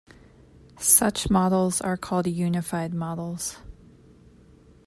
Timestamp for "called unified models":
1.95-3.59